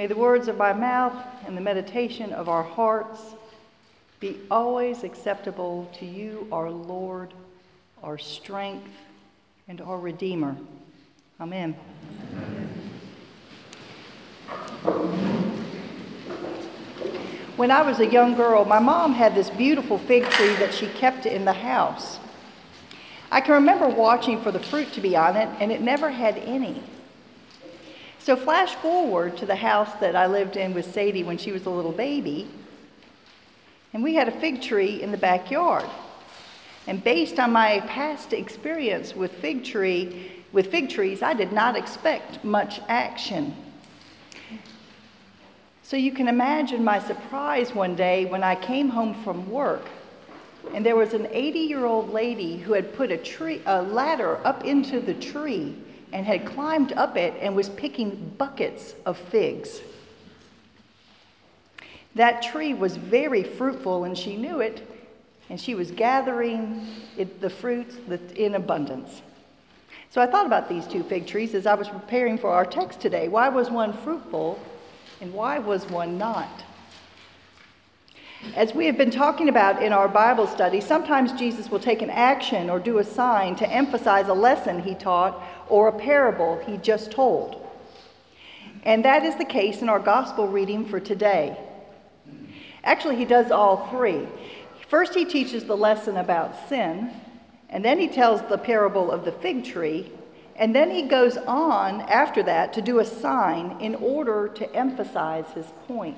May 0.00 0.06
the 0.06 0.16
words 0.16 0.48
of 0.48 0.56
my 0.56 0.72
mouth 0.72 1.12
and 1.46 1.54
the 1.54 1.60
meditation 1.60 2.32
of 2.32 2.48
our 2.48 2.62
hearts 2.62 3.20
be 4.18 4.38
always 4.50 5.04
acceptable 5.04 5.90
to 5.98 6.06
you, 6.06 6.48
our 6.50 6.70
Lord, 6.70 7.34
our 8.02 8.16
strength, 8.16 8.96
and 9.68 9.78
our 9.82 9.98
Redeemer. 9.98 10.56
Amen. 11.38 11.74
When 17.56 17.70
I 17.70 17.82
was 17.82 18.00
a 18.00 18.06
young 18.06 18.34
girl, 18.34 18.64
my 18.64 18.78
mom 18.78 19.12
had 19.12 19.34
this 19.34 19.50
beautiful 19.50 19.98
fig 19.98 20.24
tree 20.30 20.54
that 20.54 20.72
she 20.72 20.86
kept 20.86 21.26
in 21.26 21.44
the 21.44 21.52
house. 21.52 22.18
I 23.30 23.42
can 23.42 23.52
remember 23.52 23.86
watching 23.86 24.40
for 24.40 24.50
the 24.50 24.60
fruit 24.60 24.94
to 24.94 25.02
be 25.02 25.14
on 25.14 25.36
it, 25.36 25.50
and 25.60 25.70
it 25.70 25.82
never 25.82 26.08
had 26.08 26.38
any. 26.38 26.82
So, 28.20 28.36
flash 28.36 28.74
forward 28.74 29.38
to 29.38 29.46
the 29.46 29.56
house 29.56 29.94
that 29.94 30.14
I 30.14 30.26
lived 30.26 30.58
in 30.58 30.74
with 30.74 30.84
Sadie 30.92 31.24
when 31.24 31.38
she 31.38 31.52
was 31.52 31.64
a 31.64 31.70
little 31.70 31.90
baby, 31.90 32.48
and 33.94 34.02
we 34.02 34.14
had 34.14 34.28
a 34.28 34.30
fig 34.30 34.60
tree 34.60 35.00
in 35.00 35.10
the 35.10 35.16
backyard. 35.16 35.88
And 36.86 37.02
based 37.02 37.38
on 37.38 37.50
my 37.50 37.80
past 37.80 38.34
experience 38.34 39.16
with 39.16 39.32
fig 39.32 39.64
tree, 39.64 40.32
with 40.52 40.70
fig 40.70 40.90
trees, 40.90 41.22
I 41.22 41.32
did 41.32 41.50
not 41.50 41.76
expect 41.76 42.44
much 42.44 42.82
action. 42.88 43.56
So 45.82 45.96
you 45.96 46.12
can 46.12 46.28
imagine 46.28 46.84
my 46.84 46.98
surprise 46.98 47.74
one 47.74 47.96
day 47.96 48.26
when 48.26 48.44
I 48.44 48.54
came 48.54 48.90
home 48.90 49.14
from 49.14 49.50
work 49.50 49.86
and 50.74 50.84
there 50.84 50.94
was 50.94 51.14
an 51.14 51.26
80 51.30 51.58
year 51.58 51.86
old 51.86 52.10
lady 52.10 52.58
who 52.58 52.74
had 52.74 52.94
put 52.94 53.10
a, 53.10 53.16
tree, 53.16 53.62
a 53.64 53.80
ladder 53.80 54.46
up 54.46 54.62
into 54.66 55.00
the 55.00 55.14
tree 55.14 55.74
and 56.12 56.26
had 56.26 56.46
climbed 56.46 56.92
up 56.92 57.16
it 57.16 57.34
and 57.40 57.54
was 57.54 57.68
picking 57.68 58.34
buckets 58.36 58.94
of 59.06 59.16
figs. 59.16 59.80
That 62.14 62.42
tree 62.42 62.74
was 62.74 62.96
very 62.96 63.42
fruitful 63.42 64.04
and 64.04 64.18
she 64.18 64.36
knew 64.36 64.60
it, 64.60 64.86
and 65.48 65.60
she 65.60 65.74
was 65.74 65.90
gathering 65.90 66.86
it, 67.16 67.40
the 67.40 67.50
fruits 67.50 67.96
in 68.34 68.54
abundance. 68.54 69.22
So 70.10 70.20
I 70.20 70.26
thought 70.26 70.46
about 70.46 70.68
these 70.68 70.86
two 70.86 71.04
fig 71.04 71.26
trees 71.26 71.54
as 71.54 71.66
I 71.66 71.74
was 71.74 71.88
preparing 71.88 72.36
for 72.36 72.50
our 72.50 72.66
text 72.66 73.00
today. 73.00 73.28
Why 73.28 73.48
was 73.48 73.70
one 73.70 73.92
fruitful 73.92 74.58
and 75.20 75.32
why 75.32 75.58
was 75.60 75.88
one 75.88 76.18
not? 76.18 76.64
As 78.56 78.74
we 78.74 78.86
have 78.86 78.96
been 78.96 79.10
talking 79.10 79.50
about 79.50 79.82
in 79.82 79.92
our 79.92 80.08
Bible 80.08 80.46
study, 80.46 80.80
sometimes 80.80 81.34
Jesus 81.34 81.70
will 81.70 81.78
take 81.78 82.00
an 82.00 82.08
action 82.08 82.70
or 82.70 82.78
do 82.78 82.96
a 82.96 83.04
sign 83.04 83.54
to 83.56 83.70
emphasize 83.70 84.28
a 84.28 84.34
lesson 84.34 84.82
he 84.82 84.94
taught 84.94 85.42
or 85.68 85.88
a 85.88 85.98
parable 85.98 86.58
he 86.66 86.78
just 86.78 87.10
told. 87.10 87.68
And 88.82 89.04
that 89.04 89.24
is 89.24 89.36
the 89.36 89.44
case 89.44 89.82
in 89.82 89.90
our 89.90 90.00
gospel 90.00 90.48
reading 90.48 90.86
for 90.86 90.98
today. 90.98 91.58
Actually, 92.82 93.16
he 93.16 93.26
does 93.26 93.50
all 93.50 93.88
three. 93.88 94.26
First, 94.88 95.14
he 95.14 95.26
teaches 95.26 95.64
the 95.64 95.76
lesson 95.76 96.16
about 96.16 96.66
sin, 96.66 97.10
and 97.68 97.84
then 97.84 97.98
he 97.98 98.08
tells 98.08 98.40
the 98.42 98.56
parable 98.56 99.10
of 99.12 99.26
the 99.26 99.32
fig 99.32 99.66
tree, 99.66 100.10
and 100.56 100.74
then 100.74 100.90
he 100.90 101.02
goes 101.02 101.36
on 101.36 102.00
after 102.02 102.42
that 102.44 102.72
to 102.72 102.80
do 102.80 103.00
a 103.00 103.04
sign 103.04 103.76
in 103.80 103.94
order 103.96 104.48
to 104.48 104.74
emphasize 104.74 105.44
his 105.54 105.66
point. 105.86 106.16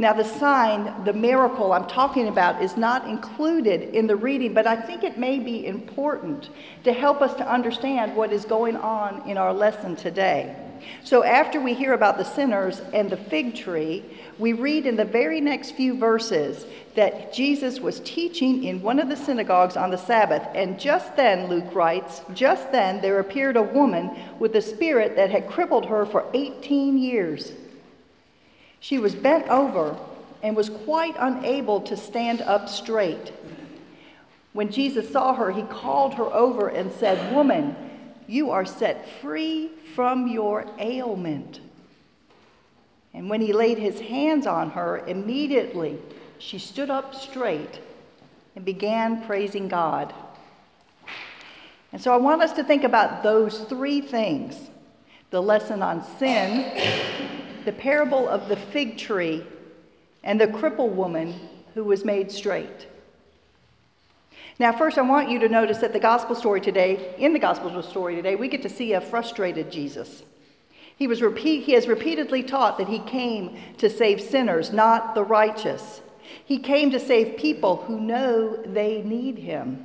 Now, 0.00 0.12
the 0.12 0.22
sign, 0.22 1.04
the 1.04 1.12
miracle 1.12 1.72
I'm 1.72 1.88
talking 1.88 2.28
about, 2.28 2.62
is 2.62 2.76
not 2.76 3.08
included 3.08 3.82
in 3.96 4.06
the 4.06 4.14
reading, 4.14 4.54
but 4.54 4.64
I 4.64 4.76
think 4.76 5.02
it 5.02 5.18
may 5.18 5.40
be 5.40 5.66
important 5.66 6.50
to 6.84 6.92
help 6.92 7.20
us 7.20 7.34
to 7.34 7.52
understand 7.52 8.14
what 8.14 8.32
is 8.32 8.44
going 8.44 8.76
on 8.76 9.28
in 9.28 9.36
our 9.36 9.52
lesson 9.52 9.96
today. 9.96 10.54
So, 11.02 11.24
after 11.24 11.60
we 11.60 11.74
hear 11.74 11.94
about 11.94 12.16
the 12.16 12.24
sinners 12.24 12.80
and 12.94 13.10
the 13.10 13.16
fig 13.16 13.56
tree, 13.56 14.04
we 14.38 14.52
read 14.52 14.86
in 14.86 14.94
the 14.94 15.04
very 15.04 15.40
next 15.40 15.72
few 15.72 15.98
verses 15.98 16.64
that 16.94 17.32
Jesus 17.32 17.80
was 17.80 17.98
teaching 17.98 18.62
in 18.62 18.80
one 18.80 19.00
of 19.00 19.08
the 19.08 19.16
synagogues 19.16 19.76
on 19.76 19.90
the 19.90 19.98
Sabbath. 19.98 20.46
And 20.54 20.78
just 20.78 21.16
then, 21.16 21.48
Luke 21.48 21.74
writes, 21.74 22.22
just 22.34 22.70
then 22.70 23.00
there 23.00 23.18
appeared 23.18 23.56
a 23.56 23.62
woman 23.62 24.16
with 24.38 24.54
a 24.54 24.62
spirit 24.62 25.16
that 25.16 25.30
had 25.30 25.48
crippled 25.48 25.86
her 25.86 26.06
for 26.06 26.24
18 26.34 26.96
years. 26.98 27.50
She 28.80 28.98
was 28.98 29.14
bent 29.14 29.48
over 29.48 29.96
and 30.42 30.56
was 30.56 30.70
quite 30.70 31.14
unable 31.18 31.80
to 31.82 31.96
stand 31.96 32.40
up 32.42 32.68
straight. 32.68 33.32
When 34.52 34.70
Jesus 34.70 35.10
saw 35.10 35.34
her, 35.34 35.50
he 35.50 35.62
called 35.62 36.14
her 36.14 36.32
over 36.32 36.68
and 36.68 36.92
said, 36.92 37.34
Woman, 37.34 37.76
you 38.26 38.50
are 38.50 38.64
set 38.64 39.08
free 39.20 39.70
from 39.94 40.28
your 40.28 40.66
ailment. 40.78 41.60
And 43.14 43.28
when 43.28 43.40
he 43.40 43.52
laid 43.52 43.78
his 43.78 44.00
hands 44.00 44.46
on 44.46 44.70
her, 44.70 44.98
immediately 45.06 45.98
she 46.38 46.58
stood 46.58 46.90
up 46.90 47.14
straight 47.14 47.80
and 48.54 48.64
began 48.64 49.24
praising 49.24 49.66
God. 49.66 50.14
And 51.90 52.00
so 52.00 52.12
I 52.12 52.16
want 52.16 52.42
us 52.42 52.52
to 52.52 52.64
think 52.64 52.84
about 52.84 53.22
those 53.22 53.60
three 53.60 54.00
things 54.00 54.70
the 55.30 55.42
lesson 55.42 55.82
on 55.82 56.02
sin, 56.18 57.27
the 57.68 57.72
parable 57.74 58.26
of 58.26 58.48
the 58.48 58.56
fig 58.56 58.96
tree 58.96 59.44
and 60.24 60.40
the 60.40 60.46
crippled 60.46 60.96
woman 60.96 61.38
who 61.74 61.84
was 61.84 62.02
made 62.02 62.32
straight. 62.32 62.86
Now, 64.58 64.72
first, 64.72 64.96
I 64.96 65.02
want 65.02 65.28
you 65.28 65.38
to 65.40 65.50
notice 65.50 65.76
that 65.78 65.92
the 65.92 66.00
gospel 66.00 66.34
story 66.34 66.62
today, 66.62 67.14
in 67.18 67.34
the 67.34 67.38
gospel 67.38 67.82
story 67.82 68.14
today, 68.14 68.36
we 68.36 68.48
get 68.48 68.62
to 68.62 68.70
see 68.70 68.94
a 68.94 69.02
frustrated 69.02 69.70
Jesus. 69.70 70.22
He, 70.96 71.06
was 71.06 71.20
repeat, 71.20 71.64
he 71.64 71.72
has 71.72 71.86
repeatedly 71.86 72.42
taught 72.42 72.78
that 72.78 72.88
he 72.88 73.00
came 73.00 73.58
to 73.76 73.90
save 73.90 74.22
sinners, 74.22 74.72
not 74.72 75.14
the 75.14 75.22
righteous. 75.22 76.00
He 76.42 76.58
came 76.58 76.90
to 76.92 76.98
save 76.98 77.36
people 77.36 77.84
who 77.86 78.00
know 78.00 78.56
they 78.64 79.02
need 79.02 79.40
him. 79.40 79.84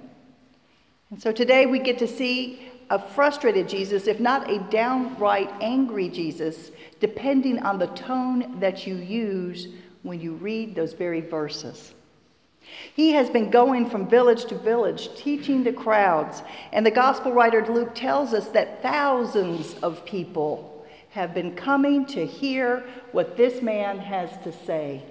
And 1.09 1.21
so 1.21 1.33
today 1.33 1.65
we 1.65 1.79
get 1.79 1.99
to 1.99 2.07
see 2.07 2.71
a 2.89 2.99
frustrated 2.99 3.67
Jesus, 3.69 4.07
if 4.07 4.19
not 4.19 4.49
a 4.49 4.59
downright 4.59 5.51
angry 5.61 6.09
Jesus, 6.09 6.71
depending 6.99 7.59
on 7.59 7.79
the 7.79 7.87
tone 7.87 8.59
that 8.59 8.85
you 8.85 8.95
use 8.95 9.67
when 10.03 10.19
you 10.19 10.33
read 10.33 10.75
those 10.75 10.93
very 10.93 11.21
verses. 11.21 11.93
He 12.95 13.11
has 13.11 13.29
been 13.29 13.49
going 13.49 13.89
from 13.89 14.07
village 14.07 14.45
to 14.45 14.55
village, 14.55 15.15
teaching 15.15 15.63
the 15.63 15.73
crowds, 15.73 16.43
and 16.71 16.85
the 16.85 16.91
gospel 16.91 17.31
writer 17.31 17.65
Luke 17.65 17.93
tells 17.93 18.33
us 18.33 18.47
that 18.49 18.81
thousands 18.81 19.75
of 19.81 20.05
people 20.05 20.85
have 21.11 21.33
been 21.33 21.55
coming 21.55 22.05
to 22.07 22.25
hear 22.25 22.83
what 23.11 23.37
this 23.37 23.61
man 23.61 23.99
has 23.99 24.29
to 24.43 24.51
say. 24.51 25.03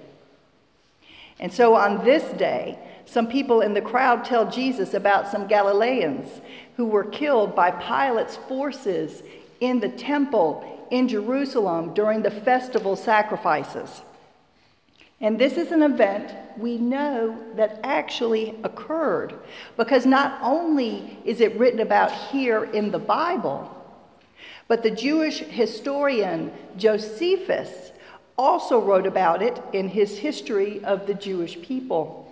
And 1.39 1.51
so 1.51 1.75
on 1.75 2.03
this 2.03 2.23
day, 2.33 2.77
some 3.05 3.27
people 3.27 3.61
in 3.61 3.73
the 3.73 3.81
crowd 3.81 4.23
tell 4.23 4.49
Jesus 4.49 4.93
about 4.93 5.27
some 5.27 5.47
Galileans 5.47 6.41
who 6.77 6.85
were 6.85 7.03
killed 7.03 7.55
by 7.55 7.71
Pilate's 7.71 8.35
forces 8.35 9.23
in 9.59 9.79
the 9.79 9.89
temple 9.89 10.87
in 10.91 11.07
Jerusalem 11.07 11.93
during 11.93 12.21
the 12.21 12.31
festival 12.31 12.95
sacrifices. 12.95 14.01
And 15.21 15.39
this 15.39 15.57
is 15.57 15.71
an 15.71 15.81
event 15.81 16.35
we 16.57 16.77
know 16.77 17.37
that 17.55 17.79
actually 17.83 18.55
occurred 18.63 19.33
because 19.77 20.05
not 20.05 20.37
only 20.41 21.17
is 21.23 21.39
it 21.39 21.57
written 21.57 21.79
about 21.79 22.11
here 22.11 22.65
in 22.65 22.91
the 22.91 22.99
Bible, 22.99 23.69
but 24.67 24.83
the 24.83 24.91
Jewish 24.91 25.39
historian 25.39 26.51
Josephus 26.77 27.91
also 28.37 28.79
wrote 28.79 29.05
about 29.05 29.41
it 29.41 29.61
in 29.71 29.89
his 29.89 30.17
history 30.17 30.83
of 30.83 31.07
the 31.07 31.13
Jewish 31.13 31.61
people. 31.61 32.22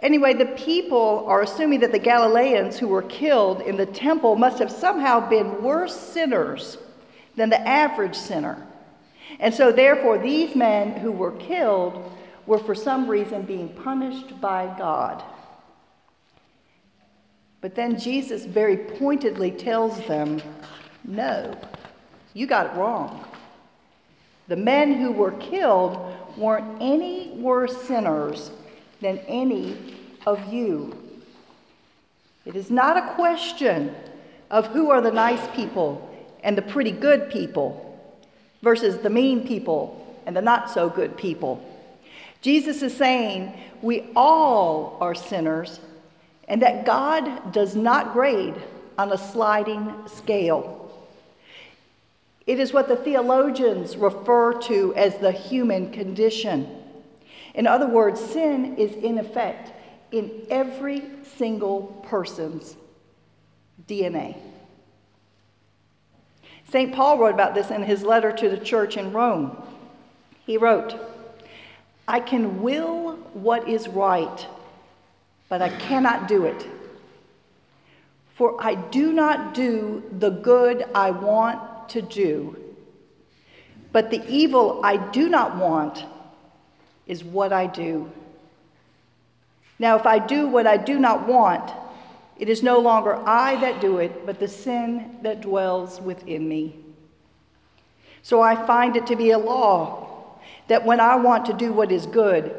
Anyway, 0.00 0.34
the 0.34 0.46
people 0.46 1.24
are 1.26 1.42
assuming 1.42 1.80
that 1.80 1.92
the 1.92 1.98
Galileans 1.98 2.78
who 2.78 2.88
were 2.88 3.02
killed 3.02 3.62
in 3.62 3.76
the 3.76 3.86
temple 3.86 4.36
must 4.36 4.58
have 4.58 4.70
somehow 4.70 5.26
been 5.26 5.62
worse 5.62 5.98
sinners 5.98 6.76
than 7.34 7.48
the 7.48 7.60
average 7.66 8.14
sinner. 8.14 8.66
And 9.40 9.54
so, 9.54 9.72
therefore, 9.72 10.18
these 10.18 10.54
men 10.54 11.00
who 11.00 11.10
were 11.10 11.32
killed 11.32 12.12
were 12.46 12.58
for 12.58 12.74
some 12.74 13.08
reason 13.08 13.42
being 13.42 13.70
punished 13.70 14.40
by 14.40 14.74
God. 14.78 15.22
But 17.60 17.74
then 17.74 17.98
Jesus 17.98 18.44
very 18.44 18.76
pointedly 18.76 19.50
tells 19.50 20.00
them, 20.06 20.42
No, 21.04 21.58
you 22.34 22.46
got 22.46 22.66
it 22.66 22.78
wrong. 22.78 23.24
The 24.46 24.56
men 24.56 24.94
who 24.94 25.10
were 25.10 25.32
killed 25.32 25.98
weren't 26.36 26.80
any 26.80 27.30
worse 27.38 27.82
sinners 27.82 28.50
than 29.00 29.18
any 29.26 29.76
of 30.26 30.52
you. 30.52 30.96
It 32.44 32.56
is 32.56 32.70
not 32.70 32.96
a 32.96 33.14
question 33.14 33.94
of 34.50 34.68
who 34.68 34.90
are 34.90 35.00
the 35.00 35.10
nice 35.10 35.46
people 35.54 36.08
and 36.42 36.56
the 36.56 36.62
pretty 36.62 36.92
good 36.92 37.30
people 37.30 37.82
versus 38.62 38.98
the 38.98 39.10
mean 39.10 39.46
people 39.46 40.22
and 40.26 40.36
the 40.36 40.42
not 40.42 40.70
so 40.70 40.88
good 40.88 41.16
people. 41.16 41.62
Jesus 42.40 42.82
is 42.82 42.96
saying 42.96 43.52
we 43.82 44.08
all 44.14 44.96
are 45.00 45.14
sinners 45.14 45.80
and 46.48 46.62
that 46.62 46.84
God 46.84 47.52
does 47.52 47.74
not 47.74 48.12
grade 48.12 48.54
on 48.98 49.12
a 49.12 49.18
sliding 49.18 49.92
scale. 50.06 50.82
It 52.46 52.60
is 52.60 52.72
what 52.72 52.86
the 52.86 52.96
theologians 52.96 53.96
refer 53.96 54.52
to 54.62 54.94
as 54.94 55.18
the 55.18 55.32
human 55.32 55.90
condition. 55.90 56.84
In 57.56 57.66
other 57.66 57.88
words, 57.88 58.20
sin 58.20 58.76
is 58.76 58.92
in 58.92 59.18
effect 59.18 59.72
in 60.12 60.46
every 60.50 61.02
single 61.24 62.04
person's 62.06 62.76
DNA. 63.88 64.36
St. 66.68 66.94
Paul 66.94 67.18
wrote 67.18 67.34
about 67.34 67.54
this 67.54 67.70
in 67.70 67.82
his 67.82 68.02
letter 68.02 68.30
to 68.30 68.48
the 68.50 68.58
church 68.58 68.98
in 68.98 69.12
Rome. 69.12 69.56
He 70.44 70.58
wrote, 70.58 70.96
I 72.06 72.20
can 72.20 72.60
will 72.60 73.16
what 73.32 73.66
is 73.68 73.88
right, 73.88 74.46
but 75.48 75.62
I 75.62 75.70
cannot 75.70 76.28
do 76.28 76.44
it. 76.44 76.66
For 78.34 78.62
I 78.62 78.74
do 78.74 79.12
not 79.12 79.54
do 79.54 80.02
the 80.18 80.30
good 80.30 80.84
I 80.94 81.10
want 81.10 81.88
to 81.90 82.02
do, 82.02 82.56
but 83.92 84.10
the 84.10 84.22
evil 84.28 84.80
I 84.84 84.98
do 84.98 85.30
not 85.30 85.56
want 85.56 86.04
is 87.06 87.22
what 87.22 87.52
I 87.52 87.66
do. 87.66 88.10
Now, 89.78 89.96
if 89.96 90.06
I 90.06 90.18
do 90.18 90.48
what 90.48 90.66
I 90.66 90.76
do 90.76 90.98
not 90.98 91.26
want, 91.26 91.70
it 92.38 92.48
is 92.48 92.62
no 92.62 92.78
longer 92.78 93.16
I 93.26 93.56
that 93.60 93.80
do 93.80 93.98
it, 93.98 94.26
but 94.26 94.40
the 94.40 94.48
sin 94.48 95.16
that 95.22 95.40
dwells 95.40 96.00
within 96.00 96.48
me. 96.48 96.76
So 98.22 98.42
I 98.42 98.66
find 98.66 98.96
it 98.96 99.06
to 99.06 99.16
be 99.16 99.30
a 99.30 99.38
law 99.38 100.38
that 100.68 100.84
when 100.84 101.00
I 101.00 101.16
want 101.16 101.46
to 101.46 101.52
do 101.52 101.72
what 101.72 101.92
is 101.92 102.06
good, 102.06 102.54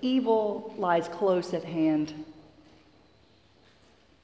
evil 0.00 0.74
lies 0.78 1.08
close 1.08 1.52
at 1.52 1.64
hand. 1.64 2.14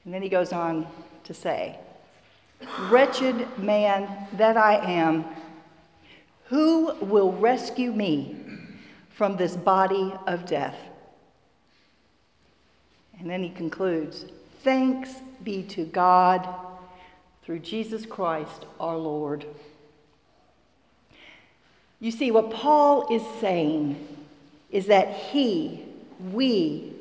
And 0.03 0.13
then 0.13 0.21
he 0.21 0.29
goes 0.29 0.51
on 0.51 0.87
to 1.25 1.33
say, 1.33 1.77
Wretched 2.89 3.59
man 3.59 4.09
that 4.33 4.57
I 4.57 4.77
am, 4.77 5.25
who 6.45 6.95
will 7.01 7.31
rescue 7.33 7.91
me 7.91 8.46
from 9.17 9.35
this 9.35 9.55
body 9.55 10.13
of 10.27 10.45
death? 10.45 10.77
And 13.19 13.27
then 13.27 13.41
he 13.41 13.49
concludes, 13.49 14.25
Thanks 14.61 15.15
be 15.43 15.63
to 15.63 15.85
God 15.85 16.47
through 17.43 17.59
Jesus 17.59 18.05
Christ 18.05 18.65
our 18.79 18.95
Lord. 18.95 19.43
You 21.99 22.11
see, 22.11 22.29
what 22.29 22.51
Paul 22.51 23.11
is 23.11 23.23
saying 23.41 24.07
is 24.69 24.85
that 24.85 25.11
he, 25.13 25.83
we, 26.31 26.93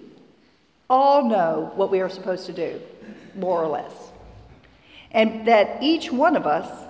all 0.88 1.28
know 1.28 1.70
what 1.74 1.90
we 1.90 2.00
are 2.00 2.08
supposed 2.08 2.46
to 2.46 2.52
do, 2.54 2.80
more 3.34 3.62
or 3.62 3.68
less. 3.68 3.92
And 5.10 5.46
that 5.46 5.82
each 5.82 6.10
one 6.10 6.34
of 6.34 6.46
us, 6.46 6.86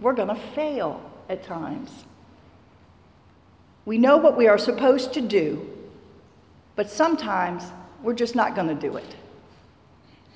we're 0.00 0.14
going 0.14 0.28
to 0.28 0.34
fail 0.34 1.02
at 1.28 1.42
times. 1.42 2.04
We 3.84 3.98
know 3.98 4.16
what 4.16 4.36
we 4.36 4.46
are 4.46 4.58
supposed 4.58 5.12
to 5.14 5.20
do, 5.20 5.68
but 6.76 6.88
sometimes 6.88 7.64
we're 8.02 8.14
just 8.14 8.34
not 8.34 8.54
going 8.54 8.68
to 8.68 8.74
do 8.74 8.96
it. 8.96 9.16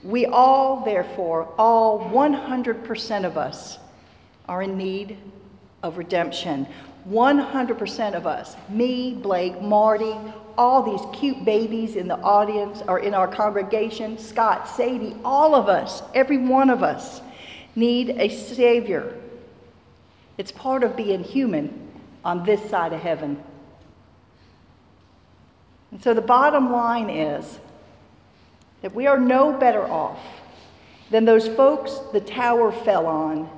We 0.02 0.26
all, 0.26 0.84
therefore, 0.84 1.52
all 1.58 2.10
100% 2.10 3.24
of 3.24 3.36
us, 3.36 3.78
are 4.48 4.62
in 4.62 4.76
need 4.76 5.16
of 5.82 5.98
redemption. 5.98 6.66
100% 7.08 8.14
of 8.14 8.26
us, 8.26 8.56
me, 8.68 9.14
Blake, 9.14 9.60
Marty, 9.60 10.14
all 10.58 10.82
these 10.82 11.00
cute 11.18 11.44
babies 11.44 11.94
in 11.94 12.08
the 12.08 12.18
audience 12.18 12.82
or 12.88 12.98
in 12.98 13.14
our 13.14 13.28
congregation, 13.28 14.18
Scott, 14.18 14.68
Sadie, 14.68 15.16
all 15.24 15.54
of 15.54 15.68
us, 15.68 16.02
every 16.14 16.38
one 16.38 16.70
of 16.70 16.82
us, 16.82 17.20
need 17.76 18.10
a 18.10 18.28
Savior. 18.28 19.16
It's 20.38 20.50
part 20.50 20.82
of 20.82 20.96
being 20.96 21.22
human 21.22 21.85
on 22.26 22.42
this 22.42 22.68
side 22.68 22.92
of 22.92 23.00
heaven. 23.00 23.40
And 25.92 26.02
so 26.02 26.12
the 26.12 26.20
bottom 26.20 26.72
line 26.72 27.08
is 27.08 27.60
that 28.82 28.92
we 28.92 29.06
are 29.06 29.16
no 29.16 29.52
better 29.52 29.84
off 29.84 30.18
than 31.08 31.24
those 31.24 31.46
folks 31.46 32.00
the 32.12 32.18
tower 32.18 32.72
fell 32.72 33.06
on, 33.06 33.48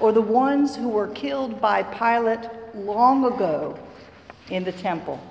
or 0.00 0.12
the 0.12 0.22
ones 0.22 0.76
who 0.76 0.88
were 0.88 1.08
killed 1.08 1.60
by 1.60 1.82
Pilate 1.82 2.48
long 2.74 3.22
ago 3.26 3.78
in 4.48 4.64
the 4.64 4.72
temple. 4.72 5.22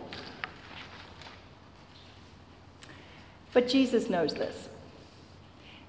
But 3.52 3.68
Jesus 3.68 4.12
knows 4.12 4.36
this. 4.36 4.70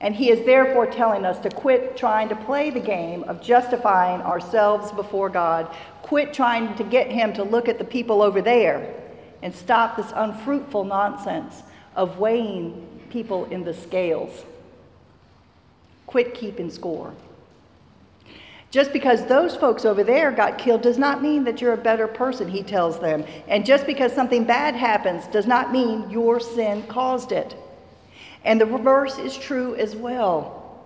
And 0.04 0.14
he 0.14 0.28
is 0.28 0.44
therefore 0.44 0.86
telling 0.86 1.24
us 1.24 1.38
to 1.38 1.48
quit 1.48 1.96
trying 1.96 2.28
to 2.28 2.36
play 2.36 2.68
the 2.68 2.78
game 2.78 3.22
of 3.22 3.40
justifying 3.40 4.20
ourselves 4.20 4.92
before 4.92 5.30
God, 5.30 5.74
quit 6.02 6.34
trying 6.34 6.74
to 6.76 6.84
get 6.84 7.10
him 7.10 7.32
to 7.32 7.42
look 7.42 7.70
at 7.70 7.78
the 7.78 7.84
people 7.84 8.20
over 8.20 8.42
there, 8.42 8.94
and 9.42 9.54
stop 9.54 9.96
this 9.96 10.12
unfruitful 10.14 10.84
nonsense 10.84 11.62
of 11.96 12.18
weighing 12.18 12.86
people 13.08 13.46
in 13.46 13.64
the 13.64 13.72
scales. 13.72 14.44
Quit 16.06 16.34
keeping 16.34 16.68
score. 16.68 17.14
Just 18.70 18.92
because 18.92 19.24
those 19.24 19.56
folks 19.56 19.86
over 19.86 20.04
there 20.04 20.30
got 20.32 20.58
killed 20.58 20.82
does 20.82 20.98
not 20.98 21.22
mean 21.22 21.44
that 21.44 21.62
you're 21.62 21.72
a 21.72 21.78
better 21.78 22.08
person, 22.08 22.48
he 22.48 22.62
tells 22.62 23.00
them. 23.00 23.24
And 23.48 23.64
just 23.64 23.86
because 23.86 24.12
something 24.12 24.44
bad 24.44 24.74
happens 24.74 25.26
does 25.28 25.46
not 25.46 25.72
mean 25.72 26.10
your 26.10 26.40
sin 26.40 26.82
caused 26.88 27.32
it. 27.32 27.56
And 28.44 28.60
the 28.60 28.66
reverse 28.66 29.18
is 29.18 29.36
true 29.36 29.74
as 29.74 29.96
well. 29.96 30.84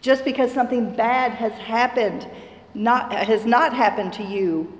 Just 0.00 0.24
because 0.24 0.52
something 0.52 0.94
bad 0.94 1.32
has 1.32 1.52
happened, 1.52 2.28
not, 2.74 3.12
has 3.12 3.44
not 3.46 3.72
happened 3.72 4.12
to 4.14 4.22
you, 4.22 4.72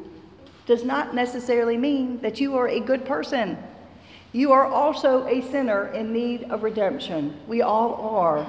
does 0.67 0.85
not 0.85 1.15
necessarily 1.15 1.77
mean 1.77 2.21
that 2.21 2.41
you 2.41 2.57
are 2.57 2.69
a 2.69 2.81
good 2.81 3.05
person. 3.05 3.57
You 4.33 4.53
are 4.53 4.67
also 4.67 5.27
a 5.27 5.41
sinner 5.51 5.87
in 5.89 6.13
need 6.13 6.45
of 6.51 6.63
redemption. 6.63 7.37
We 7.47 7.63
all 7.63 7.95
are. 7.95 8.47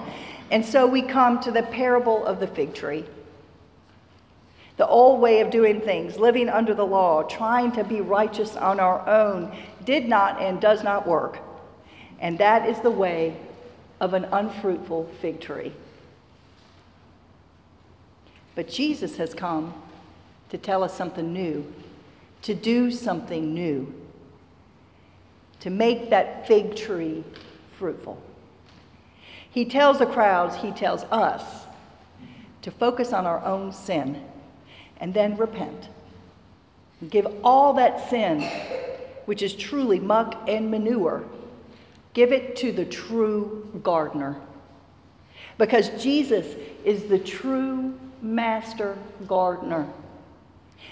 And 0.52 0.66
so 0.66 0.86
we 0.86 1.02
come 1.02 1.40
to 1.42 1.52
the 1.52 1.64
parable 1.64 2.26
of 2.26 2.40
the 2.40 2.48
fig 2.48 2.74
tree. 2.74 3.06
The 4.78 4.88
old 4.88 5.22
way 5.22 5.42
of 5.42 5.50
doing 5.50 5.82
things, 5.82 6.18
living 6.18 6.50
under 6.50 6.74
the 6.74 6.86
law, 6.86 7.24
trying 7.24 7.72
to 7.74 7.84
be 7.84 8.02
righteous 8.02 8.56
on 8.56 8.80
our 8.80 9.08
own, 9.08 9.56
did 9.86 10.08
not 10.08 10.42
and 10.42 10.62
does 10.62 10.84
not 10.84 11.08
work. 11.08 11.40
And 12.20 12.38
that 12.40 12.68
is 12.68 12.80
the 12.80 12.92
way 12.92 13.38
of 14.00 14.14
an 14.14 14.26
unfruitful 14.26 15.10
fig 15.22 15.40
tree. 15.40 15.74
But 18.56 18.68
Jesus 18.68 19.18
has 19.18 19.34
come 19.34 19.74
to 20.50 20.58
tell 20.58 20.84
us 20.84 20.96
something 20.96 21.32
new, 21.32 21.72
to 22.42 22.56
do 22.56 22.92
something 22.92 23.54
new 23.54 23.94
to 25.60 25.70
make 25.70 26.10
that 26.10 26.48
fig 26.48 26.76
tree 26.76 27.24
fruitful. 27.78 28.22
He 29.50 29.66
tells 29.66 30.00
the 30.00 30.06
crowds, 30.06 30.58
he 30.58 30.72
tells 30.72 31.04
us 31.06 31.66
to 32.62 32.72
focus 32.72 33.14
on 33.14 33.26
our 33.26 33.44
own 33.44 33.72
sin 33.72 34.24
and 35.00 35.14
then 35.14 35.36
repent. 35.38 35.90
Give 37.10 37.28
all 37.44 37.74
that 37.74 38.10
sin, 38.10 38.42
which 39.26 39.42
is 39.42 39.54
truly 39.54 40.00
muck 40.00 40.48
and 40.48 40.70
manure, 40.70 41.26
give 42.18 42.32
it 42.32 42.56
to 42.56 42.72
the 42.72 42.84
true 42.84 43.70
gardener. 43.84 44.42
Because 45.60 45.90
Jesus 46.02 46.56
is 46.84 47.04
the 47.04 47.20
true 47.20 47.94
master 48.24 48.98
gardener. 49.28 49.88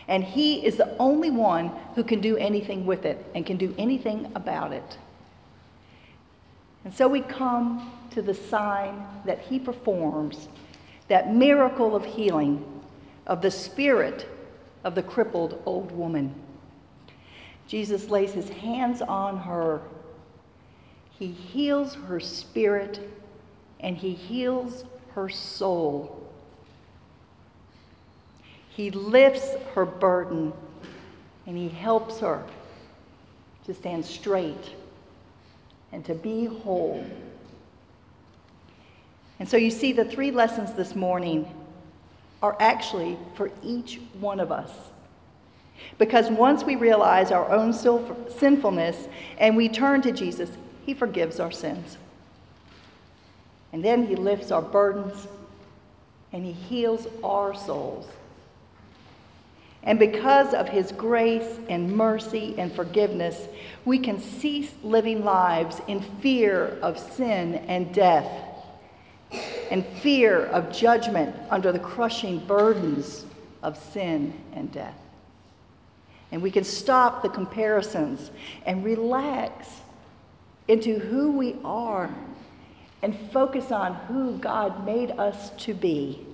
And 0.08 0.24
He 0.24 0.64
is 0.64 0.78
the 0.78 0.96
only 1.00 1.32
one 1.32 1.72
who 1.96 2.04
can 2.04 2.22
do 2.22 2.38
anything 2.38 2.86
with 2.86 3.06
it 3.06 3.26
and 3.34 3.44
can 3.44 3.58
do 3.58 3.74
anything 3.76 4.32
about 4.36 4.72
it. 4.72 5.00
And 6.84 6.94
so 6.94 7.08
we 7.08 7.22
come 7.22 7.92
to 8.12 8.22
the 8.22 8.36
sign 8.36 9.04
that 9.26 9.40
He 9.40 9.58
performs, 9.58 10.48
that 11.08 11.34
miracle 11.34 11.96
of 11.96 12.06
healing 12.06 12.84
of 13.26 13.42
the 13.42 13.50
spirit 13.50 14.30
of 14.84 14.94
the 14.94 15.02
crippled 15.02 15.60
old 15.66 15.92
woman. 15.92 16.36
Jesus 17.68 18.12
lays 18.12 18.34
his 18.34 18.50
hands 18.50 19.02
on 19.02 19.40
her. 19.40 19.82
He 21.18 21.28
heals 21.28 21.96
her 21.96 22.20
spirit 22.20 23.00
and 23.80 23.98
he 23.98 24.14
heals 24.14 24.84
her 25.14 25.30
soul. 25.30 26.22
He 28.70 28.92
lifts 28.92 29.56
her 29.74 29.86
burden 29.86 30.54
and 31.48 31.58
he 31.58 31.70
helps 31.70 32.20
her 32.20 32.44
to 33.66 33.74
stand 33.74 34.06
straight 34.06 34.76
and 35.92 36.04
to 36.06 36.14
be 36.14 36.46
whole. 36.46 37.06
And 39.40 39.48
so 39.48 39.58
you 39.58 39.72
see, 39.72 39.94
the 39.94 40.06
three 40.06 40.32
lessons 40.32 40.74
this 40.74 40.96
morning 40.96 41.54
are 42.42 42.58
actually 42.60 43.18
for 43.36 43.52
each 43.64 44.00
one 44.20 44.40
of 44.40 44.52
us. 44.52 44.72
Because 45.98 46.30
once 46.30 46.64
we 46.64 46.76
realize 46.76 47.32
our 47.32 47.50
own 47.52 47.74
sinfulness 47.74 49.08
and 49.38 49.56
we 49.56 49.70
turn 49.70 50.02
to 50.02 50.12
Jesus, 50.12 50.52
He 50.86 50.94
forgives 50.94 51.40
our 51.40 51.52
sins. 51.52 51.98
And 53.74 53.84
then 53.84 54.08
He 54.08 54.16
lifts 54.16 54.52
our 54.52 54.62
burdens 54.62 55.28
and 56.32 56.46
He 56.46 56.52
heals 56.52 57.08
our 57.24 57.56
souls. 57.56 58.08
And 59.86 60.00
because 60.00 60.56
of 60.56 60.68
his 60.68 60.92
grace 60.92 61.60
and 61.70 61.96
mercy 61.96 62.56
and 62.58 62.74
forgiveness, 62.74 63.48
we 63.86 64.00
can 64.00 64.20
cease 64.20 64.74
living 64.84 65.24
lives 65.24 65.80
in 65.88 66.02
fear 66.02 66.80
of 66.82 66.98
sin 66.98 67.56
and 67.68 67.94
death, 67.94 68.28
and 69.70 69.86
fear 69.86 70.44
of 70.48 70.74
judgment 70.74 71.36
under 71.52 71.72
the 71.72 71.80
crushing 71.80 72.40
burdens 72.40 73.26
of 73.62 73.78
sin 73.78 74.34
and 74.54 74.72
death. 74.72 74.98
And 76.32 76.42
we 76.42 76.50
can 76.50 76.64
stop 76.64 77.22
the 77.22 77.30
comparisons 77.30 78.32
and 78.66 78.84
relax 78.84 79.70
into 80.68 81.00
who 81.00 81.32
we 81.32 81.56
are 81.64 82.14
and 83.02 83.18
focus 83.32 83.72
on 83.72 83.94
who 84.08 84.38
God 84.38 84.86
made 84.86 85.12
us 85.12 85.52
to 85.58 85.74
be. 85.74 86.26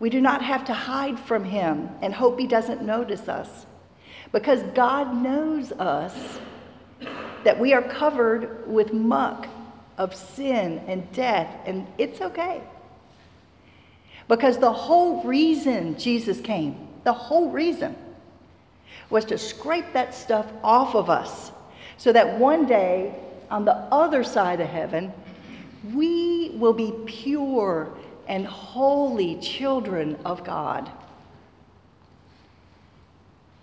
We 0.00 0.10
do 0.10 0.20
not 0.20 0.42
have 0.42 0.64
to 0.66 0.72
hide 0.72 1.18
from 1.18 1.44
Him 1.44 1.90
and 2.00 2.14
hope 2.14 2.38
He 2.38 2.46
doesn't 2.46 2.82
notice 2.82 3.28
us 3.28 3.66
because 4.32 4.62
God 4.74 5.14
knows 5.14 5.72
us 5.72 6.38
that 7.44 7.58
we 7.58 7.72
are 7.72 7.82
covered 7.82 8.66
with 8.66 8.92
muck 8.92 9.48
of 9.96 10.14
sin 10.14 10.80
and 10.86 11.10
death, 11.12 11.54
and 11.66 11.86
it's 11.98 12.20
okay. 12.20 12.62
Because 14.28 14.58
the 14.58 14.72
whole 14.72 15.24
reason 15.24 15.98
Jesus 15.98 16.40
came, 16.40 16.88
the 17.04 17.12
whole 17.12 17.50
reason, 17.50 17.96
was 19.10 19.24
to 19.26 19.38
scrape 19.38 19.92
that 19.94 20.14
stuff 20.14 20.50
off 20.62 20.94
of 20.94 21.10
us 21.10 21.50
so 21.98 22.12
that 22.12 22.38
one 22.38 22.64
day 22.64 23.14
on 23.50 23.64
the 23.64 23.74
other 23.74 24.24
side 24.24 24.60
of 24.60 24.68
heaven, 24.68 25.12
we 25.92 26.50
will 26.54 26.72
be 26.72 26.92
pure 27.06 27.90
and 28.26 28.46
holy 28.46 29.36
children 29.40 30.16
of 30.24 30.44
God. 30.44 30.90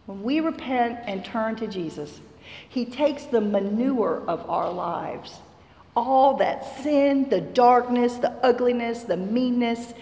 When 0.05 0.21
we 0.21 0.39
repent 0.39 0.99
and 1.05 1.23
turn 1.25 1.55
to 1.57 1.67
Jesus, 1.67 2.19
He 2.67 2.85
takes 2.85 3.23
the 3.23 3.41
manure 3.41 4.23
of 4.27 4.47
our 4.49 4.71
lives, 4.71 5.39
all 5.95 6.35
that 6.37 6.81
sin, 6.83 7.29
the 7.29 7.41
darkness, 7.41 8.15
the 8.15 8.31
ugliness, 8.43 9.03
the 9.03 9.17
meanness, 9.17 9.93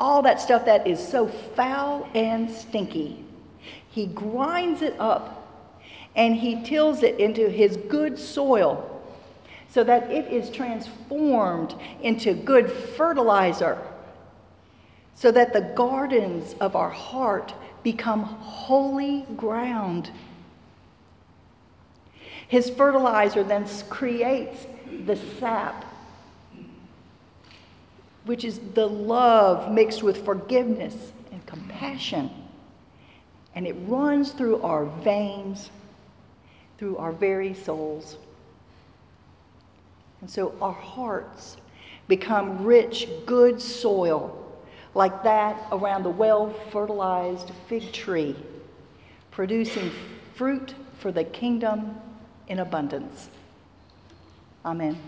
all 0.00 0.22
that 0.22 0.40
stuff 0.40 0.64
that 0.64 0.86
is 0.86 1.06
so 1.06 1.26
foul 1.28 2.08
and 2.14 2.50
stinky. 2.50 3.24
He 3.90 4.06
grinds 4.06 4.82
it 4.82 4.94
up 4.98 5.37
and 6.18 6.34
He 6.34 6.60
tills 6.62 7.02
it 7.02 7.18
into 7.18 7.48
His 7.48 7.76
good 7.76 8.18
soil 8.18 8.84
so 9.70 9.84
that 9.84 10.10
it 10.10 10.26
is 10.32 10.50
transformed 10.50 11.74
into 12.02 12.34
good 12.34 12.70
fertilizer, 12.70 13.78
so 15.14 15.30
that 15.30 15.52
the 15.52 15.60
gardens 15.60 16.54
of 16.60 16.74
our 16.74 16.90
heart 16.90 17.54
become 17.82 18.22
holy 18.24 19.26
ground. 19.36 20.10
His 22.48 22.68
fertilizer 22.70 23.44
then 23.44 23.66
creates 23.88 24.66
the 25.04 25.16
sap, 25.16 25.84
which 28.24 28.42
is 28.42 28.58
the 28.74 28.88
love 28.88 29.70
mixed 29.70 30.02
with 30.02 30.24
forgiveness 30.24 31.12
and 31.30 31.46
compassion. 31.46 32.30
And 33.54 33.66
it 33.66 33.76
runs 33.86 34.32
through 34.32 34.62
our 34.62 34.86
veins, 34.86 35.70
through 36.78 36.96
our 36.96 37.12
very 37.12 37.52
souls. 37.52 38.16
And 40.20 40.30
so 40.30 40.54
our 40.62 40.72
hearts 40.72 41.56
become 42.06 42.64
rich, 42.64 43.08
good 43.26 43.60
soil, 43.60 44.34
like 44.94 45.22
that 45.24 45.68
around 45.70 46.04
the 46.04 46.10
well 46.10 46.48
fertilized 46.50 47.50
fig 47.68 47.92
tree, 47.92 48.34
producing 49.30 49.90
fruit 50.34 50.74
for 50.98 51.12
the 51.12 51.24
kingdom 51.24 51.96
in 52.48 52.58
abundance. 52.58 53.28
Amen. 54.64 54.98